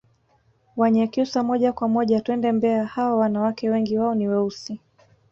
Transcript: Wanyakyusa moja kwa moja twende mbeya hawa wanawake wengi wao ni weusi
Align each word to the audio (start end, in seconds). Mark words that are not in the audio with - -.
Wanyakyusa 0.77 1.43
moja 1.43 1.73
kwa 1.73 1.87
moja 1.87 2.21
twende 2.21 2.51
mbeya 2.51 2.85
hawa 2.85 3.15
wanawake 3.17 3.69
wengi 3.69 3.97
wao 3.97 4.15
ni 4.15 4.27
weusi 4.27 4.79